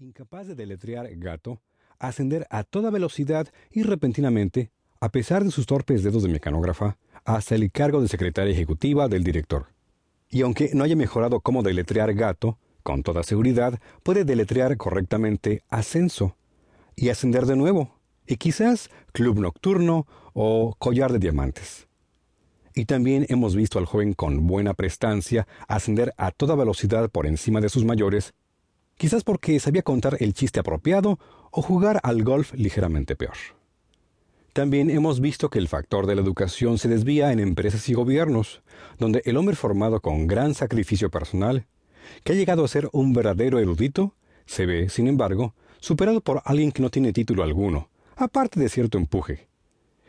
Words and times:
Incapaz 0.00 0.46
de 0.46 0.54
deletrear 0.54 1.10
gato, 1.16 1.60
ascender 1.98 2.46
a 2.48 2.64
toda 2.64 2.88
velocidad 2.88 3.48
y 3.70 3.82
repentinamente, 3.82 4.70
a 4.98 5.10
pesar 5.10 5.44
de 5.44 5.50
sus 5.50 5.66
torpes 5.66 6.02
dedos 6.02 6.22
de 6.22 6.30
mecanógrafa, 6.30 6.96
hasta 7.26 7.54
el 7.54 7.70
cargo 7.70 8.00
de 8.00 8.08
secretaria 8.08 8.54
ejecutiva 8.54 9.08
del 9.08 9.24
director. 9.24 9.66
Y 10.30 10.40
aunque 10.40 10.70
no 10.72 10.84
haya 10.84 10.96
mejorado 10.96 11.40
cómo 11.40 11.62
deletrear 11.62 12.14
gato, 12.14 12.58
con 12.82 13.02
toda 13.02 13.22
seguridad 13.22 13.78
puede 14.02 14.24
deletrear 14.24 14.78
correctamente 14.78 15.64
ascenso 15.68 16.34
y 16.96 17.10
ascender 17.10 17.44
de 17.44 17.56
nuevo, 17.56 18.00
y 18.26 18.36
quizás 18.36 18.88
club 19.12 19.38
nocturno 19.38 20.06
o 20.32 20.76
collar 20.78 21.12
de 21.12 21.18
diamantes. 21.18 21.88
Y 22.74 22.86
también 22.86 23.26
hemos 23.28 23.54
visto 23.54 23.78
al 23.78 23.84
joven 23.84 24.14
con 24.14 24.46
buena 24.46 24.72
prestancia 24.72 25.46
ascender 25.68 26.14
a 26.16 26.30
toda 26.30 26.54
velocidad 26.54 27.10
por 27.10 27.26
encima 27.26 27.60
de 27.60 27.68
sus 27.68 27.84
mayores, 27.84 28.32
quizás 29.00 29.24
porque 29.24 29.58
sabía 29.60 29.80
contar 29.80 30.18
el 30.20 30.34
chiste 30.34 30.60
apropiado 30.60 31.18
o 31.50 31.62
jugar 31.62 32.00
al 32.02 32.22
golf 32.22 32.52
ligeramente 32.52 33.16
peor. 33.16 33.32
También 34.52 34.90
hemos 34.90 35.20
visto 35.20 35.48
que 35.48 35.58
el 35.58 35.68
factor 35.68 36.06
de 36.06 36.14
la 36.14 36.20
educación 36.20 36.76
se 36.76 36.88
desvía 36.88 37.32
en 37.32 37.40
empresas 37.40 37.88
y 37.88 37.94
gobiernos, 37.94 38.60
donde 38.98 39.22
el 39.24 39.38
hombre 39.38 39.56
formado 39.56 40.00
con 40.02 40.26
gran 40.26 40.52
sacrificio 40.52 41.10
personal, 41.10 41.66
que 42.24 42.32
ha 42.32 42.36
llegado 42.36 42.62
a 42.62 42.68
ser 42.68 42.90
un 42.92 43.14
verdadero 43.14 43.58
erudito, 43.58 44.16
se 44.44 44.66
ve, 44.66 44.90
sin 44.90 45.06
embargo, 45.06 45.54
superado 45.78 46.20
por 46.20 46.42
alguien 46.44 46.70
que 46.70 46.82
no 46.82 46.90
tiene 46.90 47.14
título 47.14 47.42
alguno, 47.42 47.88
aparte 48.16 48.60
de 48.60 48.68
cierto 48.68 48.98
empuje. 48.98 49.48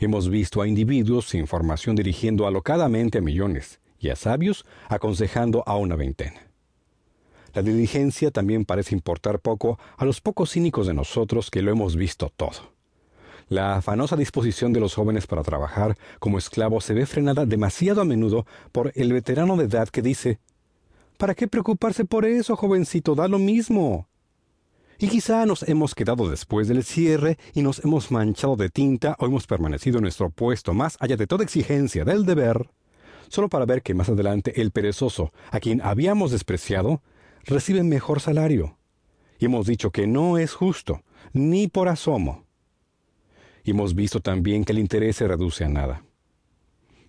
Hemos 0.00 0.28
visto 0.28 0.60
a 0.60 0.66
individuos 0.66 1.28
sin 1.28 1.46
formación 1.46 1.94
dirigiendo 1.94 2.48
alocadamente 2.48 3.18
a 3.18 3.20
millones 3.20 3.78
y 4.00 4.08
a 4.08 4.16
sabios 4.16 4.66
aconsejando 4.88 5.62
a 5.66 5.76
una 5.76 5.94
veintena. 5.94 6.51
La 7.54 7.62
diligencia 7.62 8.30
también 8.30 8.64
parece 8.64 8.94
importar 8.94 9.40
poco 9.40 9.78
a 9.96 10.04
los 10.04 10.20
pocos 10.20 10.52
cínicos 10.52 10.86
de 10.86 10.94
nosotros 10.94 11.50
que 11.50 11.62
lo 11.62 11.70
hemos 11.70 11.96
visto 11.96 12.32
todo. 12.34 12.72
La 13.48 13.76
afanosa 13.76 14.16
disposición 14.16 14.72
de 14.72 14.80
los 14.80 14.94
jóvenes 14.94 15.26
para 15.26 15.42
trabajar 15.42 15.98
como 16.18 16.38
esclavos 16.38 16.84
se 16.84 16.94
ve 16.94 17.04
frenada 17.04 17.44
demasiado 17.44 18.00
a 18.00 18.04
menudo 18.04 18.46
por 18.72 18.92
el 18.94 19.12
veterano 19.12 19.56
de 19.56 19.64
edad 19.64 19.88
que 19.88 20.00
dice 20.00 20.38
¿Para 21.18 21.34
qué 21.34 21.46
preocuparse 21.46 22.04
por 22.04 22.24
eso, 22.24 22.56
jovencito? 22.56 23.14
Da 23.14 23.28
lo 23.28 23.38
mismo. 23.38 24.08
Y 24.98 25.08
quizá 25.08 25.44
nos 25.46 25.68
hemos 25.68 25.94
quedado 25.94 26.30
después 26.30 26.68
del 26.68 26.84
cierre 26.84 27.36
y 27.54 27.62
nos 27.62 27.84
hemos 27.84 28.10
manchado 28.10 28.56
de 28.56 28.70
tinta 28.70 29.16
o 29.18 29.26
hemos 29.26 29.46
permanecido 29.46 29.98
en 29.98 30.02
nuestro 30.02 30.30
puesto 30.30 30.74
más 30.74 30.96
allá 31.00 31.16
de 31.16 31.26
toda 31.26 31.44
exigencia 31.44 32.04
del 32.04 32.24
deber, 32.24 32.70
solo 33.28 33.48
para 33.48 33.66
ver 33.66 33.82
que 33.82 33.94
más 33.94 34.08
adelante 34.08 34.60
el 34.60 34.70
perezoso, 34.70 35.32
a 35.50 35.60
quien 35.60 35.82
habíamos 35.82 36.30
despreciado, 36.30 37.02
recibe 37.44 37.82
mejor 37.82 38.20
salario. 38.20 38.78
Y 39.38 39.46
hemos 39.46 39.66
dicho 39.66 39.90
que 39.90 40.06
no 40.06 40.38
es 40.38 40.52
justo, 40.52 41.02
ni 41.32 41.68
por 41.68 41.88
asomo. 41.88 42.44
Y 43.64 43.72
hemos 43.72 43.94
visto 43.94 44.20
también 44.20 44.64
que 44.64 44.72
el 44.72 44.78
interés 44.78 45.16
se 45.16 45.28
reduce 45.28 45.64
a 45.64 45.68
nada. 45.68 46.04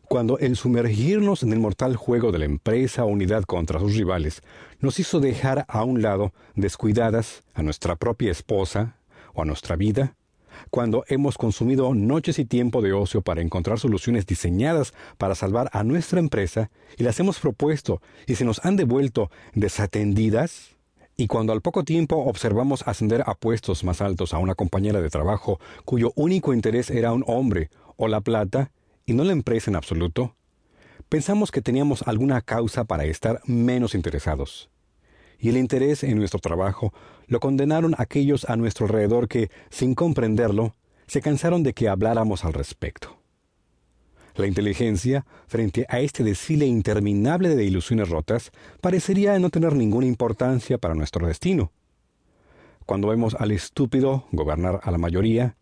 Cuando 0.08 0.38
el 0.38 0.56
sumergirnos 0.56 1.44
en 1.44 1.54
el 1.54 1.60
mortal 1.60 1.96
juego 1.96 2.32
de 2.32 2.40
la 2.40 2.46
empresa 2.46 3.04
o 3.06 3.08
unidad 3.08 3.44
contra 3.44 3.80
sus 3.80 3.96
rivales 3.96 4.42
nos 4.80 5.00
hizo 5.00 5.20
dejar 5.20 5.66
a 5.68 5.84
un 5.84 6.02
lado, 6.02 6.34
descuidadas, 6.56 7.44
a 7.54 7.64
nuestra 7.64 7.96
propia 7.96 8.32
esposa 8.32 8.98
o 9.34 9.42
a 9.42 9.46
nuestra 9.46 9.76
vida, 9.76 10.16
cuando 10.70 11.04
hemos 11.08 11.38
consumido 11.38 11.94
noches 11.94 12.40
y 12.40 12.46
tiempo 12.46 12.82
de 12.82 12.94
ocio 12.94 13.22
para 13.22 13.42
encontrar 13.42 13.80
soluciones 13.80 14.26
diseñadas 14.26 14.94
para 15.18 15.36
salvar 15.36 15.70
a 15.74 15.84
nuestra 15.84 16.20
empresa 16.20 16.70
y 16.98 17.04
las 17.04 17.20
hemos 17.20 17.40
propuesto 17.40 18.02
y 18.28 18.36
se 18.36 18.46
nos 18.46 18.64
han 18.66 18.76
devuelto 18.76 19.30
desatendidas, 19.54 20.76
y 21.16 21.28
cuando 21.28 21.54
al 21.54 21.62
poco 21.62 21.84
tiempo 21.84 22.18
observamos 22.18 22.88
ascender 22.88 23.24
a 23.28 23.36
puestos 23.36 23.84
más 23.84 24.02
altos 24.02 24.34
a 24.34 24.40
una 24.40 24.56
compañera 24.56 25.02
de 25.02 25.10
trabajo 25.10 25.60
cuyo 25.86 26.12
único 26.16 26.54
interés 26.54 26.90
era 26.90 27.14
un 27.14 27.24
hombre 27.28 27.70
o 27.98 28.08
la 28.08 28.22
plata, 28.22 28.72
y 29.06 29.14
no 29.14 29.24
la 29.24 29.34
empresa 29.34 29.70
en 29.70 29.76
absoluto, 29.76 30.36
pensamos 31.10 31.52
que 31.52 31.62
teníamos 31.62 32.02
alguna 32.08 32.42
causa 32.42 32.86
para 32.86 33.06
estar 33.06 33.42
menos 33.46 33.94
interesados. 33.94 34.70
Y 35.44 35.50
el 35.50 35.58
interés 35.58 36.06
en 36.06 36.18
nuestro 36.18 36.40
trabajo 36.40 36.94
lo 37.28 37.42
condenaron 37.42 37.96
aquellos 37.98 38.46
a 38.46 38.56
nuestro 38.56 38.86
alrededor 38.86 39.28
que, 39.28 39.52
sin 39.70 39.94
comprenderlo, 39.94 40.74
se 41.06 41.20
cansaron 41.20 41.64
de 41.64 41.74
que 41.74 41.90
habláramos 41.90 42.46
al 42.46 42.54
respecto. 42.54 43.18
La 44.36 44.48
inteligencia, 44.48 45.26
frente 45.48 45.86
a 45.90 46.00
este 46.00 46.24
desfile 46.24 46.66
interminable 46.66 47.58
de 47.58 47.66
ilusiones 47.66 48.08
rotas, 48.08 48.52
parecería 48.80 49.38
no 49.38 49.50
tener 49.50 49.76
ninguna 49.76 50.06
importancia 50.06 50.78
para 50.78 50.96
nuestro 50.96 51.28
destino. 51.28 51.74
Cuando 52.86 53.10
vemos 53.10 53.36
al 53.38 53.52
estúpido 53.52 54.24
gobernar 54.32 54.80
a 54.82 54.92
la 54.92 54.98
mayoría, 54.98 55.58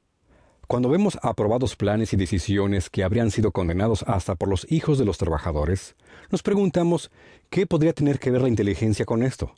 cuando 0.67 0.89
vemos 0.89 1.17
aprobados 1.23 1.75
planes 1.75 2.13
y 2.13 2.17
decisiones 2.17 2.91
que 2.91 3.03
habrían 3.03 3.31
sido 3.31 3.51
condenados 3.51 4.03
hasta 4.03 4.35
por 4.35 4.47
los 4.47 4.71
hijos 4.71 4.99
de 4.99 5.05
los 5.05 5.17
trabajadores, 5.17 5.95
nos 6.29 6.43
preguntamos 6.43 7.09
qué 7.49 7.65
podría 7.65 7.93
tener 7.93 8.19
que 8.19 8.29
ver 8.29 8.43
la 8.43 8.47
inteligencia 8.47 9.05
con 9.05 9.23
esto. 9.23 9.55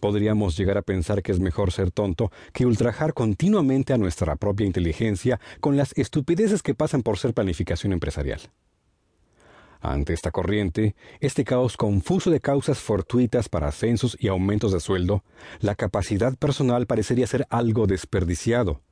Podríamos 0.00 0.56
llegar 0.56 0.78
a 0.78 0.82
pensar 0.82 1.22
que 1.22 1.32
es 1.32 1.40
mejor 1.40 1.72
ser 1.72 1.90
tonto 1.90 2.32
que 2.52 2.66
ultrajar 2.66 3.14
continuamente 3.14 3.92
a 3.92 3.98
nuestra 3.98 4.36
propia 4.36 4.66
inteligencia 4.66 5.38
con 5.60 5.76
las 5.76 5.96
estupideces 5.96 6.62
que 6.62 6.74
pasan 6.74 7.02
por 7.02 7.18
ser 7.18 7.34
planificación 7.34 7.92
empresarial. 7.92 8.40
Ante 9.82 10.12
esta 10.12 10.30
corriente, 10.30 10.94
este 11.20 11.44
caos 11.44 11.76
confuso 11.76 12.30
de 12.30 12.40
causas 12.40 12.78
fortuitas 12.78 13.48
para 13.48 13.68
ascensos 13.68 14.16
y 14.20 14.28
aumentos 14.28 14.72
de 14.72 14.80
sueldo, 14.80 15.22
la 15.60 15.74
capacidad 15.74 16.36
personal 16.36 16.86
parecería 16.86 17.26
ser 17.26 17.46
algo 17.48 17.86
desperdiciado, 17.86 18.82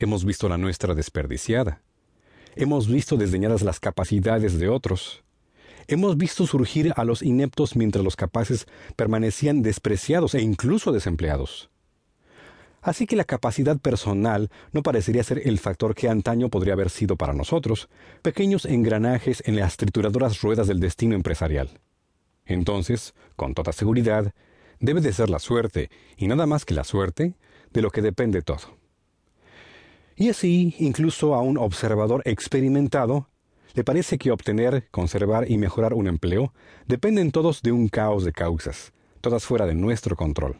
Hemos 0.00 0.24
visto 0.24 0.50
la 0.50 0.58
nuestra 0.58 0.94
desperdiciada. 0.94 1.80
Hemos 2.56 2.88
visto 2.88 3.16
desdeñadas 3.16 3.62
las 3.62 3.80
capacidades 3.80 4.58
de 4.58 4.68
otros. 4.68 5.23
Hemos 5.86 6.16
visto 6.16 6.46
surgir 6.46 6.92
a 6.96 7.04
los 7.04 7.22
ineptos 7.22 7.76
mientras 7.76 8.04
los 8.04 8.16
capaces 8.16 8.66
permanecían 8.96 9.62
despreciados 9.62 10.34
e 10.34 10.42
incluso 10.42 10.92
desempleados. 10.92 11.70
Así 12.80 13.06
que 13.06 13.16
la 13.16 13.24
capacidad 13.24 13.78
personal 13.78 14.50
no 14.72 14.82
parecería 14.82 15.24
ser 15.24 15.40
el 15.48 15.58
factor 15.58 15.94
que 15.94 16.08
antaño 16.08 16.50
podría 16.50 16.74
haber 16.74 16.90
sido 16.90 17.16
para 17.16 17.32
nosotros, 17.32 17.88
pequeños 18.20 18.66
engranajes 18.66 19.42
en 19.46 19.56
las 19.56 19.78
trituradoras 19.78 20.42
ruedas 20.42 20.66
del 20.66 20.80
destino 20.80 21.14
empresarial. 21.14 21.80
Entonces, 22.44 23.14
con 23.36 23.54
toda 23.54 23.72
seguridad, 23.72 24.34
debe 24.80 25.00
de 25.00 25.14
ser 25.14 25.30
la 25.30 25.38
suerte, 25.38 25.88
y 26.18 26.26
nada 26.26 26.44
más 26.46 26.66
que 26.66 26.74
la 26.74 26.84
suerte, 26.84 27.34
de 27.72 27.82
lo 27.82 27.90
que 27.90 28.02
depende 28.02 28.42
todo. 28.42 28.76
Y 30.16 30.28
así, 30.28 30.74
incluso 30.78 31.34
a 31.34 31.40
un 31.40 31.56
observador 31.56 32.20
experimentado, 32.26 33.28
le 33.74 33.84
parece 33.84 34.18
que 34.18 34.30
obtener, 34.30 34.88
conservar 34.90 35.50
y 35.50 35.58
mejorar 35.58 35.94
un 35.94 36.06
empleo 36.06 36.52
dependen 36.86 37.32
todos 37.32 37.60
de 37.62 37.72
un 37.72 37.88
caos 37.88 38.24
de 38.24 38.32
causas, 38.32 38.92
todas 39.20 39.44
fuera 39.44 39.66
de 39.66 39.74
nuestro 39.74 40.16
control. 40.16 40.56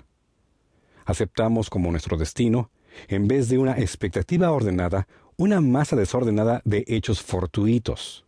Aceptamos 1.05 1.71
como 1.71 1.91
nuestro 1.91 2.17
destino, 2.17 2.71
en 3.09 3.29
vez 3.29 3.49
de 3.49 3.59
una 3.59 3.79
expectativa 3.79 4.51
ordenada, 4.51 5.07
una 5.37 5.61
masa 5.61 5.97
desordenada 5.97 6.61
de 6.65 6.85
hechos 6.89 7.23
fortuitos. 7.23 8.25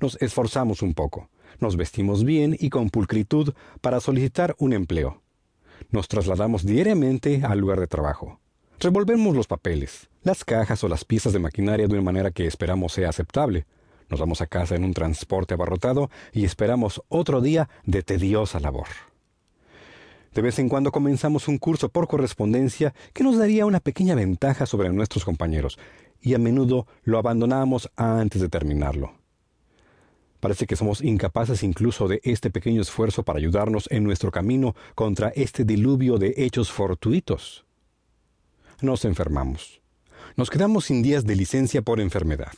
Nos 0.00 0.20
esforzamos 0.20 0.82
un 0.82 0.94
poco, 0.94 1.28
nos 1.60 1.76
vestimos 1.76 2.24
bien 2.24 2.56
y 2.58 2.70
con 2.70 2.90
pulcritud 2.90 3.54
para 3.80 4.00
solicitar 4.00 4.54
un 4.58 4.72
empleo. 4.72 5.22
Nos 5.90 6.08
trasladamos 6.08 6.64
diariamente 6.64 7.42
al 7.44 7.58
lugar 7.58 7.78
de 7.80 7.86
trabajo. 7.86 8.40
Revolvemos 8.80 9.34
los 9.34 9.46
papeles, 9.46 10.08
las 10.28 10.44
cajas 10.44 10.84
o 10.84 10.88
las 10.88 11.04
piezas 11.04 11.32
de 11.32 11.38
maquinaria 11.38 11.88
de 11.88 11.94
una 11.94 12.02
manera 12.02 12.30
que 12.30 12.46
esperamos 12.46 12.92
sea 12.92 13.08
aceptable. 13.08 13.64
Nos 14.10 14.20
vamos 14.20 14.40
a 14.42 14.46
casa 14.46 14.76
en 14.76 14.84
un 14.84 14.92
transporte 14.92 15.54
abarrotado 15.54 16.10
y 16.32 16.44
esperamos 16.44 17.02
otro 17.08 17.40
día 17.40 17.68
de 17.84 18.02
tediosa 18.02 18.60
labor. 18.60 18.88
De 20.34 20.42
vez 20.42 20.58
en 20.58 20.68
cuando 20.68 20.92
comenzamos 20.92 21.48
un 21.48 21.56
curso 21.58 21.88
por 21.88 22.06
correspondencia 22.06 22.94
que 23.14 23.24
nos 23.24 23.38
daría 23.38 23.64
una 23.64 23.80
pequeña 23.80 24.14
ventaja 24.14 24.66
sobre 24.66 24.90
nuestros 24.90 25.24
compañeros, 25.24 25.78
y 26.20 26.34
a 26.34 26.38
menudo 26.38 26.86
lo 27.04 27.18
abandonamos 27.18 27.90
antes 27.96 28.42
de 28.42 28.50
terminarlo. 28.50 29.14
Parece 30.40 30.66
que 30.66 30.76
somos 30.76 31.02
incapaces 31.02 31.62
incluso 31.62 32.06
de 32.06 32.20
este 32.22 32.50
pequeño 32.50 32.82
esfuerzo 32.82 33.22
para 33.22 33.38
ayudarnos 33.38 33.88
en 33.90 34.04
nuestro 34.04 34.30
camino 34.30 34.76
contra 34.94 35.30
este 35.30 35.64
diluvio 35.64 36.18
de 36.18 36.34
hechos 36.36 36.70
fortuitos 36.70 37.64
nos 38.80 39.04
enfermamos. 39.04 39.80
Nos 40.38 40.50
quedamos 40.50 40.84
sin 40.84 41.02
días 41.02 41.26
de 41.26 41.34
licencia 41.34 41.82
por 41.82 41.98
enfermedad. 41.98 42.52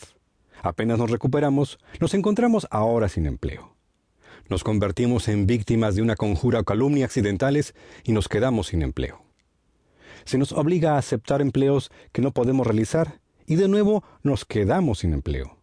Apenas 0.62 0.98
nos 0.98 1.10
recuperamos, 1.10 1.78
nos 1.98 2.12
encontramos 2.12 2.66
ahora 2.70 3.08
sin 3.08 3.24
empleo. 3.24 3.74
Nos 4.50 4.64
convertimos 4.64 5.28
en 5.28 5.46
víctimas 5.46 5.94
de 5.94 6.02
una 6.02 6.14
conjura 6.14 6.60
o 6.60 6.64
calumnia 6.64 7.06
accidentales 7.06 7.74
y 8.04 8.12
nos 8.12 8.28
quedamos 8.28 8.66
sin 8.66 8.82
empleo. 8.82 9.22
Se 10.26 10.36
nos 10.36 10.52
obliga 10.52 10.96
a 10.96 10.98
aceptar 10.98 11.40
empleos 11.40 11.90
que 12.12 12.20
no 12.20 12.32
podemos 12.32 12.66
realizar 12.66 13.22
y 13.46 13.56
de 13.56 13.66
nuevo 13.66 14.04
nos 14.22 14.44
quedamos 14.44 14.98
sin 14.98 15.14
empleo. 15.14 15.56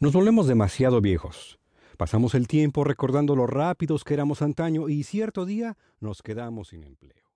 Nos 0.00 0.12
volvemos 0.14 0.48
demasiado 0.48 1.00
viejos. 1.00 1.60
Pasamos 1.96 2.34
el 2.34 2.48
tiempo 2.48 2.82
recordando 2.82 3.36
lo 3.36 3.46
rápidos 3.46 4.02
que 4.02 4.14
éramos 4.14 4.42
antaño 4.42 4.88
y 4.88 5.04
cierto 5.04 5.46
día 5.46 5.76
nos 6.00 6.20
quedamos 6.20 6.70
sin 6.70 6.82
empleo. 6.82 7.27